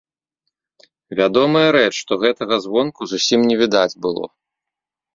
Вядомая 1.19 1.61
рэч, 1.77 1.93
што 2.01 2.13
гэтага 2.25 2.55
звонку 2.67 3.01
зусім 3.15 3.39
не 3.53 3.63
відаць 3.63 3.93
было. 4.09 4.25